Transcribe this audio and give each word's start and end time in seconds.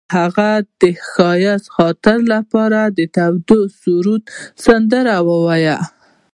هغې 0.15 0.51
د 0.81 0.83
ښایسته 1.09 1.69
خاطرو 1.75 2.23
لپاره 2.33 2.79
د 2.97 2.99
تاوده 3.15 3.59
سرود 3.79 4.23
سندره 4.65 5.15
ویله. 5.27 5.79